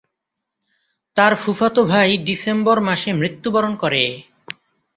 [1.17, 4.03] তার ফুফাতো ভাই ডিসেম্বর মাসে মৃত্যুবরণ করে।